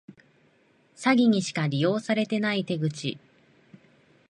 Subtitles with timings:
[0.95, 3.19] 詐欺にしか利用されてない手口